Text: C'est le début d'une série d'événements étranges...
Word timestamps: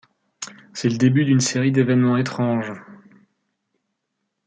C'est 0.73 0.89
le 0.89 0.97
début 0.97 1.25
d'une 1.25 1.39
série 1.41 1.71
d'événements 1.71 2.17
étranges... 2.17 2.73